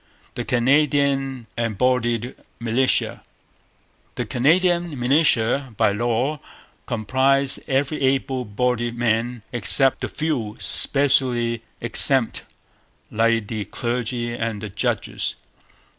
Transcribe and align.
The 0.33 0.43
Canadian 0.45 1.45
Embodied 1.55 2.33
Militia. 2.59 3.21
The 4.15 4.25
Canadian 4.25 4.99
militia 4.99 5.75
by 5.77 5.91
law 5.91 6.39
comprised 6.87 7.59
every 7.67 8.01
able 8.01 8.43
bodied 8.43 8.97
man 8.97 9.43
except 9.53 10.01
the 10.01 10.07
few 10.07 10.57
specially 10.59 11.61
exempt, 11.81 12.45
like 13.11 13.45
the 13.47 13.63
clergy 13.65 14.33
and 14.33 14.59
the 14.61 14.69
judges. 14.69 15.35